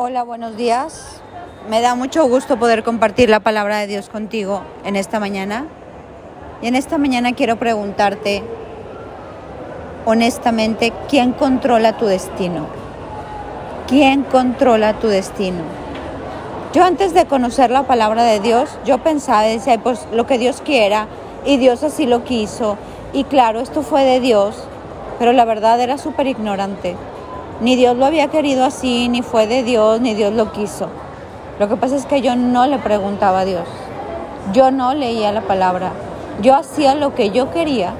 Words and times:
Hola, 0.00 0.22
buenos 0.22 0.56
días. 0.56 1.20
Me 1.68 1.80
da 1.80 1.96
mucho 1.96 2.24
gusto 2.28 2.56
poder 2.56 2.84
compartir 2.84 3.28
la 3.28 3.40
palabra 3.40 3.78
de 3.78 3.88
Dios 3.88 4.08
contigo 4.08 4.62
en 4.84 4.94
esta 4.94 5.18
mañana. 5.18 5.66
Y 6.62 6.68
en 6.68 6.76
esta 6.76 6.98
mañana 6.98 7.32
quiero 7.32 7.56
preguntarte 7.56 8.44
honestamente, 10.06 10.92
¿quién 11.08 11.32
controla 11.32 11.96
tu 11.96 12.06
destino? 12.06 12.68
¿Quién 13.88 14.22
controla 14.22 15.00
tu 15.00 15.08
destino? 15.08 15.64
Yo 16.72 16.84
antes 16.84 17.12
de 17.12 17.24
conocer 17.26 17.72
la 17.72 17.82
palabra 17.82 18.22
de 18.22 18.38
Dios, 18.38 18.70
yo 18.84 18.98
pensaba, 18.98 19.42
decía, 19.42 19.82
pues 19.82 20.06
lo 20.12 20.28
que 20.28 20.38
Dios 20.38 20.62
quiera, 20.64 21.08
y 21.44 21.56
Dios 21.56 21.82
así 21.82 22.06
lo 22.06 22.22
quiso, 22.22 22.78
y 23.12 23.24
claro, 23.24 23.58
esto 23.58 23.82
fue 23.82 24.04
de 24.04 24.20
Dios, 24.20 24.62
pero 25.18 25.32
la 25.32 25.44
verdad 25.44 25.80
era 25.80 25.98
súper 25.98 26.28
ignorante. 26.28 26.94
Ni 27.60 27.74
Dios 27.74 27.96
lo 27.96 28.06
había 28.06 28.28
querido 28.28 28.64
así, 28.64 29.08
ni 29.08 29.22
fue 29.22 29.48
de 29.48 29.64
Dios, 29.64 30.00
ni 30.00 30.14
Dios 30.14 30.32
lo 30.32 30.52
quiso. 30.52 30.88
Lo 31.58 31.68
que 31.68 31.76
pasa 31.76 31.96
es 31.96 32.06
que 32.06 32.20
yo 32.20 32.36
no 32.36 32.68
le 32.68 32.78
preguntaba 32.78 33.40
a 33.40 33.44
Dios. 33.44 33.66
Yo 34.52 34.70
no 34.70 34.94
leía 34.94 35.32
la 35.32 35.40
palabra. 35.40 35.90
Yo 36.40 36.54
hacía 36.54 36.94
lo 36.94 37.16
que 37.16 37.30
yo 37.30 37.50
quería 37.50 37.94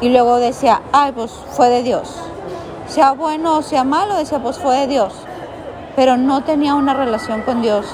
y 0.00 0.10
luego 0.10 0.36
decía, 0.36 0.80
ay, 0.92 1.10
pues 1.10 1.32
fue 1.32 1.70
de 1.70 1.82
Dios. 1.82 2.14
Sea 2.86 3.12
bueno 3.12 3.56
o 3.56 3.62
sea 3.62 3.82
malo, 3.82 4.14
decía, 4.14 4.38
pues 4.38 4.58
fue 4.58 4.76
de 4.76 4.86
Dios. 4.86 5.12
Pero 5.96 6.16
no 6.16 6.44
tenía 6.44 6.76
una 6.76 6.94
relación 6.94 7.42
con 7.42 7.62
Dios. 7.62 7.86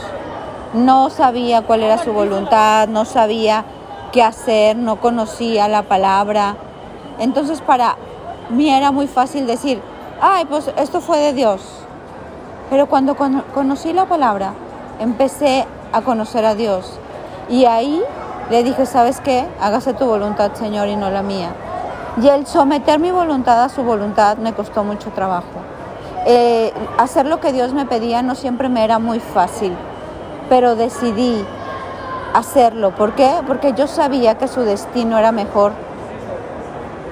No 0.74 1.08
sabía 1.08 1.62
cuál 1.62 1.82
era 1.82 1.96
su 1.96 2.12
voluntad, 2.12 2.88
no 2.88 3.06
sabía 3.06 3.64
qué 4.12 4.22
hacer, 4.22 4.76
no 4.76 4.96
conocía 5.00 5.66
la 5.66 5.82
palabra. 5.82 6.56
Entonces 7.18 7.62
para 7.62 7.96
mí 8.50 8.68
era 8.70 8.92
muy 8.92 9.06
fácil 9.06 9.46
decir, 9.46 9.80
ay, 10.20 10.44
pues 10.44 10.70
esto 10.76 11.00
fue 11.00 11.18
de 11.18 11.32
Dios. 11.32 11.62
Pero 12.70 12.86
cuando 12.86 13.16
conocí 13.16 13.92
la 13.92 14.06
palabra, 14.06 14.52
empecé 15.00 15.66
a 15.92 16.02
conocer 16.02 16.44
a 16.44 16.54
Dios. 16.54 16.98
Y 17.48 17.64
ahí 17.64 18.02
le 18.50 18.62
dije, 18.62 18.86
¿sabes 18.86 19.20
qué? 19.20 19.46
Hágase 19.60 19.92
tu 19.94 20.06
voluntad, 20.06 20.52
Señor, 20.54 20.88
y 20.88 20.96
no 20.96 21.10
la 21.10 21.22
mía. 21.22 21.50
Y 22.20 22.28
el 22.28 22.46
someter 22.46 22.98
mi 22.98 23.10
voluntad 23.10 23.64
a 23.64 23.68
su 23.68 23.82
voluntad 23.82 24.36
me 24.38 24.52
costó 24.52 24.84
mucho 24.84 25.10
trabajo. 25.10 25.46
Eh, 26.26 26.72
hacer 26.98 27.26
lo 27.26 27.40
que 27.40 27.52
Dios 27.52 27.72
me 27.72 27.86
pedía 27.86 28.22
no 28.22 28.34
siempre 28.34 28.68
me 28.68 28.84
era 28.84 28.98
muy 28.98 29.20
fácil, 29.20 29.74
pero 30.48 30.76
decidí 30.76 31.44
hacerlo. 32.34 32.90
¿Por 32.90 33.14
qué? 33.14 33.30
Porque 33.46 33.72
yo 33.72 33.86
sabía 33.86 34.36
que 34.36 34.48
su 34.48 34.60
destino 34.62 35.18
era 35.18 35.32
mejor 35.32 35.72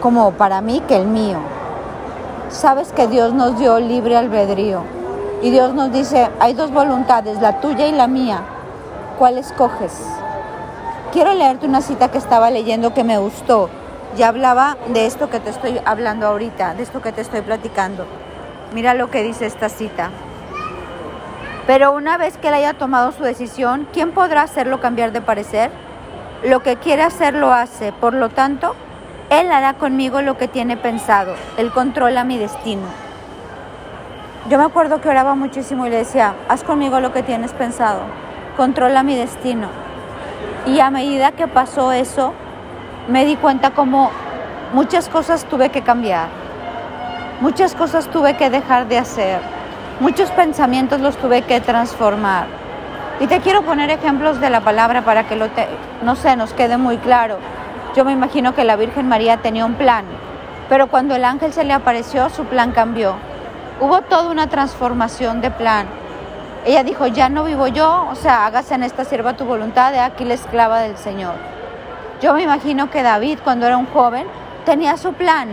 como 0.01 0.33
para 0.33 0.61
mí 0.61 0.83
que 0.87 0.97
el 0.97 1.07
mío. 1.07 1.39
Sabes 2.51 2.93
que 2.93 3.07
Dios 3.07 3.35
nos 3.35 3.59
dio 3.59 3.79
libre 3.79 4.17
albedrío 4.17 4.83
y 5.43 5.51
Dios 5.51 5.75
nos 5.75 5.93
dice, 5.93 6.31
hay 6.41 6.55
dos 6.55 6.73
voluntades, 6.73 7.43
la 7.43 7.61
tuya 7.61 7.87
y 7.87 7.93
la 7.93 8.07
mía. 8.07 8.41
¿Cuál 9.19 9.37
escoges? 9.37 9.93
Quiero 11.13 11.35
leerte 11.35 11.67
una 11.67 11.83
cita 11.83 12.11
que 12.11 12.17
estaba 12.17 12.51
leyendo 12.51 12.95
que 12.95 13.05
me 13.05 13.19
gustó. 13.19 13.69
Ya 14.17 14.29
hablaba 14.29 14.79
de 14.89 15.05
esto 15.05 15.29
que 15.29 15.41
te 15.41 15.51
estoy 15.51 15.79
hablando 15.85 16.27
ahorita, 16.27 16.73
de 16.73 16.85
esto 16.85 17.03
que 17.03 17.13
te 17.13 17.21
estoy 17.21 17.43
platicando. 17.43 18.07
Mira 18.73 18.95
lo 18.95 19.11
que 19.11 19.23
dice 19.23 19.45
esta 19.45 19.69
cita. 19.69 20.09
Pero 21.67 21.93
una 21.93 22.17
vez 22.17 22.39
que 22.39 22.49
él 22.49 22.55
haya 22.55 22.73
tomado 22.73 23.13
su 23.13 23.25
decisión, 23.25 23.87
¿quién 23.93 24.13
podrá 24.13 24.43
hacerlo 24.43 24.81
cambiar 24.81 25.13
de 25.13 25.21
parecer? 25.21 25.71
Lo 26.43 26.63
que 26.63 26.77
quiere 26.77 27.03
hacer 27.03 27.35
lo 27.35 27.53
hace, 27.53 27.93
por 27.93 28.15
lo 28.15 28.31
tanto, 28.31 28.75
él 29.31 29.53
hará 29.53 29.75
conmigo 29.75 30.23
lo 30.23 30.37
que 30.37 30.49
tiene 30.49 30.77
pensado, 30.77 31.35
él 31.57 31.71
controla 31.73 32.25
mi 32.25 32.39
destino. 32.39 32.87
Yo 34.49 34.59
me 34.59 34.65
acuerdo 34.65 35.01
que 35.01 35.09
oraba 35.09 35.35
muchísimo 35.35 35.87
y 35.87 35.91
le 35.91 35.97
decía, 35.99 36.35
haz 36.49 36.65
conmigo 36.65 37.01
lo 37.01 37.13
que 37.13 37.23
tienes 37.23 37.53
pensado, 37.53 38.01
controla 38.57 39.03
mi 39.03 39.15
destino. 39.15 39.69
Y 40.67 40.81
a 40.81 40.91
medida 40.91 41.33
que 41.33 41.47
pasó 41.47 41.93
eso, 41.93 42.33
me 43.09 43.25
di 43.25 43.37
cuenta 43.37 43.71
como 43.71 44.11
muchas 44.73 45.09
cosas 45.09 45.45
tuve 45.45 45.71
que 45.71 45.83
cambiar, 45.83 46.29
muchas 47.41 47.75
cosas 47.75 48.09
tuve 48.09 48.37
que 48.37 48.51
dejar 48.51 48.89
de 48.89 48.99
hacer 48.99 49.59
Muchos 50.01 50.31
pensamientos 50.31 51.01
los 51.01 51.17
tuve 51.17 51.43
que 51.43 51.61
transformar. 51.61 52.47
Y 53.19 53.27
te 53.27 53.41
quiero 53.41 53.63
poner 53.63 53.91
ejemplos 53.91 54.41
de 54.41 54.49
la 54.49 54.61
palabra 54.61 55.03
para 55.03 55.25
que 55.25 55.35
lo 55.35 55.49
no 56.03 56.15
sé, 56.15 56.37
nos 56.37 56.53
quede 56.53 56.77
muy 56.77 56.99
claro. 56.99 57.39
Yo 57.99 58.05
me 58.05 58.13
imagino 58.13 58.55
que 58.55 58.63
la 58.63 58.77
Virgen 58.77 59.09
María 59.09 59.39
tenía 59.39 59.67
un 59.67 59.75
plan, 59.75 60.05
pero 60.69 60.87
cuando 60.87 61.17
el 61.17 61.25
ángel 61.25 61.53
se 61.53 61.65
le 61.65 61.73
apareció, 61.73 62.31
su 62.31 62.45
plan 62.45 62.71
cambió. 62.71 63.17
Hubo 63.81 64.03
toda 64.03 64.31
una 64.31 64.47
transformación 64.47 65.41
de 65.41 65.51
plan. 65.51 65.89
Ella 66.65 66.85
dijo, 66.85 67.09
ya 67.09 67.29
no 67.29 67.43
vivo 67.43 67.67
yo, 67.67 68.07
o 68.09 68.15
sea, 68.15 68.47
hágase 68.47 68.77
en 68.77 68.85
esta 68.85 69.05
sierva 69.05 69.33
tu 69.33 69.47
voluntad, 69.47 69.91
de 69.91 69.99
aquí 69.99 70.25
la 70.25 70.35
esclava 70.35 70.79
del 70.79 70.97
Señor. 70.97 71.35
Yo 72.23 72.35
me 72.35 72.45
imagino 72.45 72.89
que 72.89 73.03
David, 73.03 73.41
cuando 73.43 73.67
era 73.67 73.77
un 73.77 73.87
joven, 73.87 74.29
tenía 74.65 74.97
su 74.97 75.15
plan, 75.15 75.49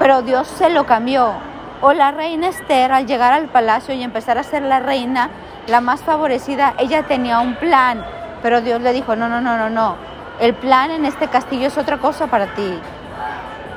pero 0.00 0.22
Dios 0.22 0.48
se 0.48 0.68
lo 0.68 0.84
cambió 0.84 1.32
o 1.80 1.92
la 1.92 2.10
reina 2.10 2.48
Esther, 2.48 2.90
al 2.90 3.06
llegar 3.06 3.32
al 3.32 3.46
palacio 3.46 3.94
y 3.94 4.02
empezar 4.02 4.36
a 4.36 4.42
ser 4.42 4.62
la 4.62 4.80
reina, 4.80 5.30
la 5.68 5.80
más 5.80 6.00
favorecida, 6.00 6.74
ella 6.78 7.04
tenía 7.04 7.38
un 7.38 7.54
plan, 7.54 8.04
pero 8.42 8.62
Dios 8.62 8.82
le 8.82 8.92
dijo, 8.92 9.14
no, 9.14 9.28
no, 9.28 9.40
no, 9.40 9.56
no, 9.56 9.70
no, 9.70 10.11
el 10.42 10.54
plan 10.54 10.90
en 10.90 11.04
este 11.04 11.28
castillo 11.28 11.68
es 11.68 11.78
otra 11.78 11.98
cosa 11.98 12.26
para 12.26 12.52
ti. 12.56 12.76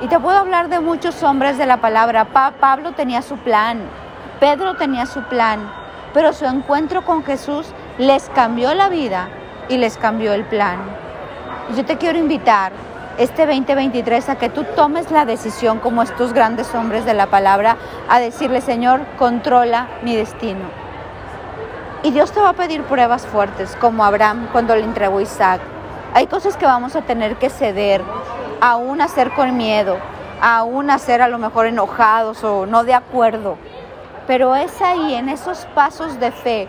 Y 0.00 0.08
te 0.08 0.18
puedo 0.18 0.36
hablar 0.36 0.68
de 0.68 0.80
muchos 0.80 1.22
hombres 1.22 1.58
de 1.58 1.64
la 1.64 1.76
palabra. 1.76 2.24
Pablo 2.24 2.90
tenía 2.90 3.22
su 3.22 3.36
plan, 3.36 3.78
Pedro 4.40 4.74
tenía 4.74 5.06
su 5.06 5.22
plan, 5.22 5.70
pero 6.12 6.32
su 6.32 6.44
encuentro 6.44 7.04
con 7.04 7.22
Jesús 7.22 7.68
les 7.98 8.28
cambió 8.30 8.74
la 8.74 8.88
vida 8.88 9.28
y 9.68 9.76
les 9.76 9.96
cambió 9.96 10.32
el 10.32 10.44
plan. 10.44 10.80
Yo 11.76 11.84
te 11.84 11.98
quiero 11.98 12.18
invitar 12.18 12.72
este 13.16 13.46
2023 13.46 14.28
a 14.28 14.34
que 14.34 14.48
tú 14.48 14.64
tomes 14.74 15.12
la 15.12 15.24
decisión 15.24 15.78
como 15.78 16.02
estos 16.02 16.32
grandes 16.32 16.74
hombres 16.74 17.04
de 17.04 17.14
la 17.14 17.28
palabra 17.28 17.76
a 18.08 18.18
decirle, 18.18 18.60
Señor, 18.60 19.02
controla 19.16 19.86
mi 20.02 20.16
destino. 20.16 20.68
Y 22.02 22.10
Dios 22.10 22.32
te 22.32 22.40
va 22.40 22.48
a 22.48 22.54
pedir 22.54 22.82
pruebas 22.82 23.24
fuertes, 23.24 23.76
como 23.80 24.04
Abraham 24.04 24.48
cuando 24.50 24.74
le 24.74 24.82
entregó 24.82 25.20
Isaac. 25.20 25.60
Hay 26.16 26.28
cosas 26.28 26.56
que 26.56 26.64
vamos 26.64 26.96
a 26.96 27.02
tener 27.02 27.36
que 27.36 27.50
ceder, 27.50 28.02
aún 28.62 29.02
hacer 29.02 29.32
con 29.34 29.54
miedo, 29.54 29.98
aún 30.40 30.88
hacer 30.88 31.20
a 31.20 31.28
lo 31.28 31.36
mejor 31.36 31.66
enojados 31.66 32.42
o 32.42 32.64
no 32.64 32.84
de 32.84 32.94
acuerdo. 32.94 33.58
Pero 34.26 34.56
es 34.56 34.80
ahí, 34.80 35.12
en 35.12 35.28
esos 35.28 35.66
pasos 35.74 36.18
de 36.18 36.32
fe, 36.32 36.68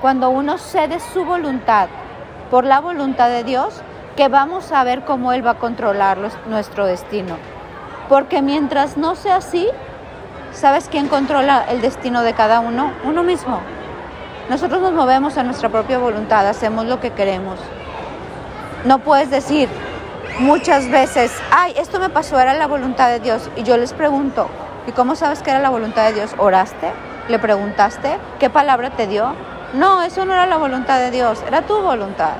cuando 0.00 0.30
uno 0.30 0.58
cede 0.58 1.00
su 1.00 1.24
voluntad 1.24 1.88
por 2.52 2.64
la 2.64 2.78
voluntad 2.78 3.30
de 3.30 3.42
Dios, 3.42 3.82
que 4.14 4.28
vamos 4.28 4.70
a 4.70 4.84
ver 4.84 5.04
cómo 5.04 5.32
Él 5.32 5.44
va 5.44 5.50
a 5.50 5.58
controlar 5.58 6.16
nuestro 6.46 6.86
destino. 6.86 7.36
Porque 8.08 8.42
mientras 8.42 8.96
no 8.96 9.16
sea 9.16 9.38
así, 9.38 9.68
¿sabes 10.52 10.88
quién 10.88 11.08
controla 11.08 11.64
el 11.68 11.80
destino 11.80 12.22
de 12.22 12.34
cada 12.34 12.60
uno? 12.60 12.92
Uno 13.02 13.24
mismo. 13.24 13.58
Nosotros 14.48 14.80
nos 14.80 14.92
movemos 14.92 15.36
a 15.36 15.42
nuestra 15.42 15.68
propia 15.68 15.98
voluntad, 15.98 16.46
hacemos 16.46 16.86
lo 16.86 17.00
que 17.00 17.10
queremos. 17.10 17.58
No 18.84 18.98
puedes 18.98 19.30
decir 19.30 19.70
muchas 20.40 20.90
veces, 20.90 21.32
ay, 21.50 21.72
esto 21.78 21.98
me 21.98 22.10
pasó, 22.10 22.38
era 22.38 22.52
la 22.52 22.66
voluntad 22.66 23.08
de 23.08 23.18
Dios. 23.18 23.48
Y 23.56 23.62
yo 23.62 23.78
les 23.78 23.94
pregunto, 23.94 24.46
¿y 24.86 24.92
cómo 24.92 25.16
sabes 25.16 25.42
que 25.42 25.50
era 25.50 25.60
la 25.60 25.70
voluntad 25.70 26.04
de 26.04 26.12
Dios? 26.12 26.34
¿Oraste? 26.36 26.92
¿Le 27.28 27.38
preguntaste? 27.38 28.18
¿Qué 28.38 28.50
palabra 28.50 28.90
te 28.90 29.06
dio? 29.06 29.32
No, 29.72 30.02
eso 30.02 30.26
no 30.26 30.34
era 30.34 30.44
la 30.44 30.58
voluntad 30.58 30.98
de 30.98 31.10
Dios, 31.10 31.42
era 31.46 31.62
tu 31.62 31.80
voluntad. 31.80 32.34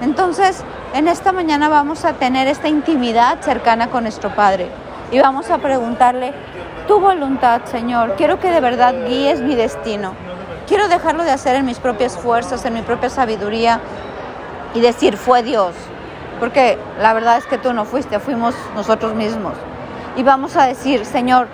Entonces, 0.00 0.62
en 0.94 1.08
esta 1.08 1.32
mañana 1.32 1.68
vamos 1.68 2.04
a 2.04 2.12
tener 2.12 2.46
esta 2.46 2.68
intimidad 2.68 3.40
cercana 3.40 3.90
con 3.90 4.04
nuestro 4.04 4.30
Padre 4.30 4.68
y 5.10 5.18
vamos 5.18 5.50
a 5.50 5.58
preguntarle, 5.58 6.32
tu 6.86 7.00
voluntad, 7.00 7.62
Señor, 7.64 8.14
quiero 8.16 8.38
que 8.38 8.52
de 8.52 8.60
verdad 8.60 8.94
guíes 9.08 9.40
mi 9.40 9.56
destino. 9.56 10.14
Quiero 10.68 10.86
dejarlo 10.86 11.24
de 11.24 11.32
hacer 11.32 11.56
en 11.56 11.66
mis 11.66 11.80
propias 11.80 12.16
fuerzas, 12.16 12.64
en 12.64 12.74
mi 12.74 12.82
propia 12.82 13.10
sabiduría 13.10 13.80
y 14.74 14.80
decir, 14.80 15.16
fue 15.16 15.42
Dios. 15.42 15.74
Porque 16.38 16.78
la 17.00 17.12
verdad 17.12 17.36
es 17.36 17.46
que 17.46 17.58
tú 17.58 17.72
no 17.72 17.84
fuiste, 17.84 18.18
fuimos 18.18 18.54
nosotros 18.74 19.14
mismos. 19.14 19.54
Y 20.16 20.22
vamos 20.22 20.56
a 20.56 20.64
decir, 20.64 21.04
Señor, 21.04 21.48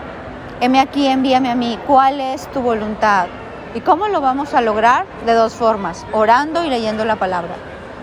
heme 0.61 0.81
aquí, 0.81 1.07
envíame 1.07 1.51
a 1.51 1.55
mí, 1.55 1.79
¿cuál 1.87 2.21
es 2.21 2.47
tu 2.53 2.61
voluntad? 2.61 3.27
¿Y 3.75 3.81
cómo 3.81 4.09
lo 4.09 4.21
vamos 4.21 4.55
a 4.55 4.61
lograr? 4.61 5.07
De 5.27 5.35
dos 5.35 5.55
formas, 5.55 6.07
orando 6.13 6.65
y 6.65 6.71
leyendo 6.71 7.05
la 7.05 7.17
palabra 7.17 7.55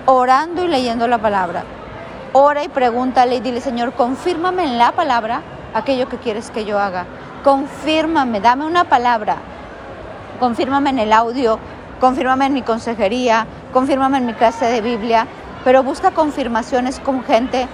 orando 0.06 0.66
y 0.66 0.68
leyendo 0.68 1.08
la 1.08 1.18
palabra. 1.18 1.64
Ora 2.34 2.64
y 2.64 2.68
pregúntale 2.68 3.36
y 3.36 3.40
dile, 3.40 3.62
Señor, 3.62 3.94
confírmame 3.94 4.64
en 4.64 4.78
la 4.78 4.92
palabra 4.92 5.42
aquello 5.74 6.10
que 6.10 6.18
quieres 6.18 6.50
que 6.52 6.66
yo 6.66 6.80
haga. 6.80 7.06
Confírmame, 7.44 8.42
dame 8.42 8.66
una 8.66 8.86
palabra. 8.86 9.38
Confírmame 10.40 10.90
en 10.90 11.00
el 11.00 11.14
audio, 11.14 11.60
confírmame 12.00 12.48
en 12.48 12.54
mi 12.54 12.62
consejería, 12.64 13.46
confírmame 13.74 14.20
en 14.20 14.26
mi 14.26 14.34
clase 14.34 14.66
de 14.66 14.82
Biblia, 14.82 15.28
pero 15.64 15.84
busca 15.84 16.12
confirmaciones 16.12 17.00
con 17.00 17.24
gente 17.24 17.68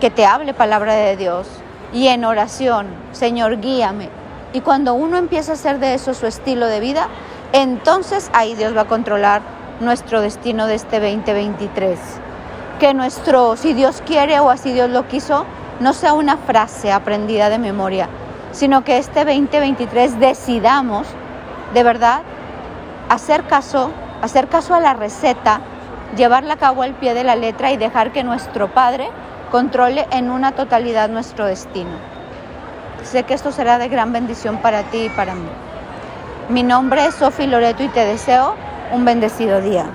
que 0.00 0.10
te 0.10 0.24
hable 0.24 0.54
palabra 0.54 0.94
de 0.94 1.16
Dios 1.16 1.48
y 1.92 2.08
en 2.08 2.24
oración, 2.24 2.86
Señor, 3.12 3.60
guíame. 3.60 4.08
Y 4.52 4.60
cuando 4.60 4.94
uno 4.94 5.18
empieza 5.18 5.52
a 5.52 5.54
hacer 5.54 5.78
de 5.78 5.94
eso 5.94 6.14
su 6.14 6.26
estilo 6.26 6.66
de 6.66 6.80
vida, 6.80 7.08
entonces 7.52 8.30
ahí 8.32 8.54
Dios 8.54 8.76
va 8.76 8.82
a 8.82 8.86
controlar 8.86 9.42
nuestro 9.80 10.20
destino 10.20 10.66
de 10.66 10.76
este 10.76 11.00
2023. 11.00 11.98
Que 12.80 12.94
nuestro, 12.94 13.56
si 13.56 13.74
Dios 13.74 14.02
quiere 14.06 14.40
o 14.40 14.50
así 14.50 14.72
Dios 14.72 14.90
lo 14.90 15.08
quiso, 15.08 15.44
no 15.80 15.92
sea 15.92 16.14
una 16.14 16.36
frase 16.36 16.92
aprendida 16.92 17.50
de 17.50 17.58
memoria, 17.58 18.08
sino 18.52 18.84
que 18.84 18.98
este 18.98 19.24
2023 19.24 20.18
decidamos 20.18 21.06
de 21.74 21.82
verdad 21.82 22.22
hacer 23.08 23.44
caso, 23.44 23.90
hacer 24.22 24.48
caso 24.48 24.74
a 24.74 24.80
la 24.80 24.94
receta, 24.94 25.60
llevarla 26.16 26.54
a 26.54 26.58
cabo 26.58 26.82
al 26.82 26.94
pie 26.94 27.14
de 27.14 27.24
la 27.24 27.36
letra 27.36 27.72
y 27.72 27.76
dejar 27.76 28.12
que 28.12 28.24
nuestro 28.24 28.68
Padre 28.68 29.08
controle 29.50 30.06
en 30.10 30.30
una 30.30 30.52
totalidad 30.52 31.08
nuestro 31.08 31.46
destino. 31.46 31.90
Sé 33.02 33.22
que 33.22 33.34
esto 33.34 33.52
será 33.52 33.78
de 33.78 33.88
gran 33.88 34.12
bendición 34.12 34.58
para 34.58 34.82
ti 34.84 35.04
y 35.04 35.08
para 35.10 35.34
mí. 35.34 35.48
Mi 36.48 36.62
nombre 36.62 37.06
es 37.06 37.14
Sofi 37.14 37.46
Loreto 37.46 37.82
y 37.82 37.88
te 37.88 38.04
deseo 38.04 38.54
un 38.92 39.04
bendecido 39.04 39.60
día. 39.60 39.86